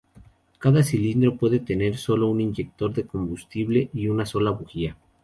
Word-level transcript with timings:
Cada 0.57 0.81
cilindro 0.83 1.37
puede 1.37 1.59
tener 1.59 1.95
solo 1.95 2.27
un 2.27 2.41
inyector 2.41 2.91
de 2.91 3.05
combustible 3.05 3.91
y 3.93 4.07
una 4.07 4.25
sola 4.25 4.49
bujía. 4.49 4.97